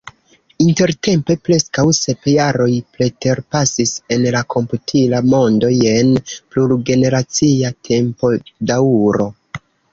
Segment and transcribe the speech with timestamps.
[0.63, 9.33] Intertempe preskaŭ sep jaroj preterpasis– en la komputila mondo jen plurgeneracia tempodaŭro.